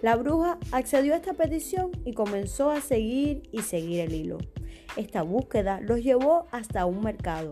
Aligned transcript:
La 0.00 0.16
bruja 0.16 0.58
accedió 0.72 1.14
a 1.14 1.18
esta 1.18 1.34
petición 1.34 1.92
y 2.04 2.12
comenzó 2.12 2.70
a 2.72 2.80
seguir 2.80 3.44
y 3.52 3.62
seguir 3.62 4.00
el 4.00 4.14
hilo. 4.14 4.38
Esta 4.96 5.22
búsqueda 5.22 5.80
los 5.80 6.02
llevó 6.02 6.46
hasta 6.50 6.86
un 6.86 7.00
mercado, 7.00 7.50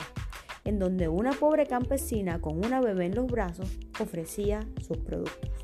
en 0.64 0.80
donde 0.80 1.06
una 1.08 1.30
pobre 1.30 1.66
campesina 1.66 2.40
con 2.40 2.58
una 2.58 2.80
bebé 2.80 3.06
en 3.06 3.14
los 3.14 3.28
brazos 3.28 3.68
ofrecía 4.00 4.66
sus 4.84 4.96
productos. 4.98 5.61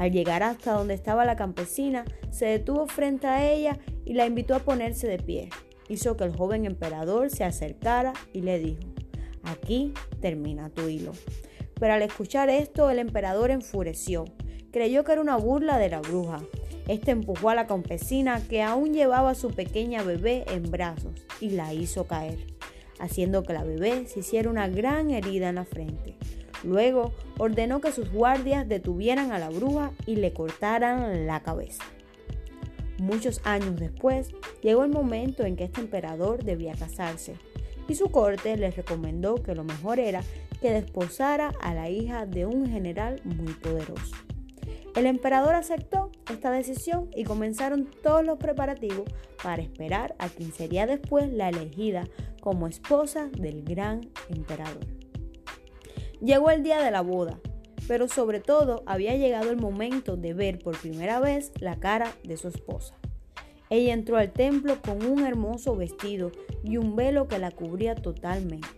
Al 0.00 0.12
llegar 0.12 0.42
hasta 0.42 0.72
donde 0.72 0.94
estaba 0.94 1.26
la 1.26 1.36
campesina, 1.36 2.06
se 2.30 2.46
detuvo 2.46 2.86
frente 2.86 3.26
a 3.26 3.48
ella 3.52 3.78
y 4.06 4.14
la 4.14 4.24
invitó 4.24 4.54
a 4.54 4.60
ponerse 4.60 5.06
de 5.06 5.18
pie. 5.18 5.50
Hizo 5.90 6.16
que 6.16 6.24
el 6.24 6.34
joven 6.34 6.64
emperador 6.64 7.28
se 7.28 7.44
acercara 7.44 8.14
y 8.32 8.40
le 8.40 8.58
dijo, 8.58 8.80
aquí 9.42 9.92
termina 10.20 10.70
tu 10.70 10.88
hilo. 10.88 11.12
Pero 11.78 11.92
al 11.92 12.00
escuchar 12.00 12.48
esto, 12.48 12.88
el 12.88 12.98
emperador 12.98 13.50
enfureció 13.50 14.24
creyó 14.70 15.04
que 15.04 15.12
era 15.12 15.20
una 15.20 15.36
burla 15.36 15.78
de 15.78 15.90
la 15.90 16.00
bruja. 16.00 16.40
Este 16.88 17.10
empujó 17.10 17.50
a 17.50 17.54
la 17.54 17.66
campesina 17.66 18.42
que 18.48 18.62
aún 18.62 18.94
llevaba 18.94 19.30
a 19.30 19.34
su 19.34 19.50
pequeña 19.50 20.02
bebé 20.02 20.44
en 20.48 20.70
brazos 20.70 21.26
y 21.40 21.50
la 21.50 21.74
hizo 21.74 22.06
caer, 22.06 22.38
haciendo 22.98 23.42
que 23.42 23.52
la 23.52 23.64
bebé 23.64 24.06
se 24.06 24.20
hiciera 24.20 24.50
una 24.50 24.68
gran 24.68 25.10
herida 25.10 25.50
en 25.50 25.56
la 25.56 25.64
frente. 25.64 26.16
Luego 26.62 27.12
ordenó 27.38 27.80
que 27.80 27.92
sus 27.92 28.12
guardias 28.12 28.68
detuvieran 28.68 29.32
a 29.32 29.38
la 29.38 29.48
bruja 29.48 29.92
y 30.06 30.16
le 30.16 30.32
cortaran 30.32 31.26
la 31.26 31.40
cabeza. 31.40 31.84
Muchos 32.98 33.40
años 33.44 33.76
después, 33.76 34.28
llegó 34.60 34.84
el 34.84 34.90
momento 34.90 35.44
en 35.44 35.56
que 35.56 35.64
este 35.64 35.80
emperador 35.80 36.44
debía 36.44 36.74
casarse, 36.74 37.34
y 37.88 37.94
su 37.94 38.10
corte 38.10 38.56
le 38.56 38.70
recomendó 38.70 39.36
que 39.36 39.54
lo 39.54 39.64
mejor 39.64 39.98
era 39.98 40.22
que 40.60 40.70
desposara 40.70 41.52
a 41.60 41.72
la 41.72 41.88
hija 41.88 42.26
de 42.26 42.44
un 42.44 42.68
general 42.68 43.20
muy 43.24 43.54
poderoso. 43.54 44.14
El 44.94 45.06
emperador 45.06 45.54
aceptó 45.54 46.10
esta 46.30 46.50
decisión 46.50 47.08
y 47.16 47.24
comenzaron 47.24 47.88
todos 48.02 48.24
los 48.24 48.38
preparativos 48.38 49.08
para 49.42 49.62
esperar 49.62 50.14
a 50.18 50.28
quien 50.28 50.52
sería 50.52 50.86
después 50.86 51.32
la 51.32 51.48
elegida 51.48 52.06
como 52.40 52.66
esposa 52.66 53.28
del 53.28 53.62
gran 53.62 54.10
emperador. 54.28 54.99
Llegó 56.20 56.50
el 56.50 56.62
día 56.62 56.82
de 56.82 56.90
la 56.90 57.00
boda, 57.00 57.40
pero 57.88 58.06
sobre 58.06 58.40
todo 58.40 58.82
había 58.84 59.16
llegado 59.16 59.50
el 59.50 59.56
momento 59.56 60.18
de 60.18 60.34
ver 60.34 60.58
por 60.58 60.78
primera 60.78 61.18
vez 61.18 61.50
la 61.60 61.76
cara 61.76 62.14
de 62.24 62.36
su 62.36 62.48
esposa. 62.48 62.94
Ella 63.70 63.94
entró 63.94 64.18
al 64.18 64.32
templo 64.32 64.82
con 64.82 65.04
un 65.06 65.24
hermoso 65.24 65.76
vestido 65.76 66.30
y 66.62 66.76
un 66.76 66.94
velo 66.94 67.26
que 67.26 67.38
la 67.38 67.50
cubría 67.50 67.94
totalmente. 67.94 68.68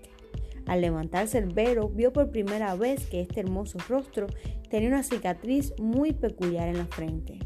Al 0.67 0.83
levantarse 0.83 1.39
el 1.39 1.47
velo, 1.47 1.89
vio 1.89 2.13
por 2.13 2.31
primera 2.31 2.77
vez 2.77 3.07
que 3.07 3.21
este 3.21 3.41
hermoso 3.41 3.79
rostro 3.89 4.29
tenía 4.71 4.89
una 4.89 5.03
cicatriz 5.03 5.73
muy 5.81 6.13
peculiar 6.13 6.69
en 6.69 6.79
la 6.79 6.87
frente. 6.87 7.41